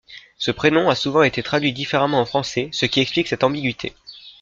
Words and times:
Ce 0.39 0.49
prénom 0.49 0.89
a 0.89 0.95
souvent 0.95 1.21
été 1.21 1.43
traduit 1.43 1.73
différemment 1.73 2.19
en 2.21 2.25
français, 2.25 2.69
ce 2.71 2.87
qui 2.87 3.01
explique 3.01 3.27
cette 3.27 3.43
ambiguïté. 3.43 3.93